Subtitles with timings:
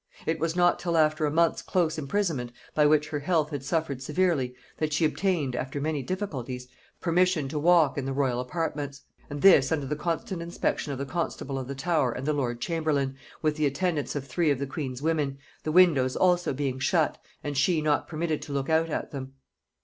[0.25, 4.01] It was not till after a month's close imprisonment, by which her health had suffered
[4.01, 6.67] severely, that she obtained, after many difficulties,
[6.99, 11.05] permission to walk in the royal apartments; and this under the constant inspection of the
[11.05, 14.65] constable of the Tower and the lord chamberlain, with the attendance of three of the
[14.65, 19.11] queen's women; the windows also being shut, and she not permitted to look out at
[19.11, 19.33] them.